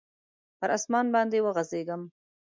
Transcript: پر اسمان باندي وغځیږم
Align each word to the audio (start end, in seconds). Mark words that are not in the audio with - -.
پر 0.59 0.69
اسمان 0.77 1.05
باندي 1.13 1.39
وغځیږم 1.41 2.01